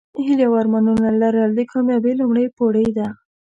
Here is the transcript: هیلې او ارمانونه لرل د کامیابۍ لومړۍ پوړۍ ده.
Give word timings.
هیلې 0.25 0.45
او 0.49 0.53
ارمانونه 0.61 1.07
لرل 1.21 1.49
د 1.55 1.59
کامیابۍ 1.71 2.13
لومړۍ 2.19 2.45
پوړۍ 2.57 2.87
ده. 2.97 3.07